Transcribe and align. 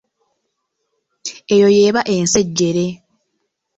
Eyo 1.53 1.67
yeba 1.77 2.01
ensejjere. 2.15 2.85